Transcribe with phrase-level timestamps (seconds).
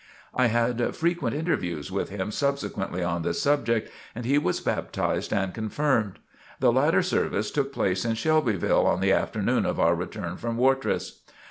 [0.33, 5.53] I had frequent interviews with him subsequently on the subject and he was baptized and
[5.53, 6.17] confirmed.
[6.59, 11.21] The latter service took place in Shelbyville, on the afternoon of our return from Wartrace.